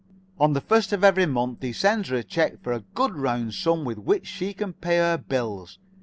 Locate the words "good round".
2.95-3.53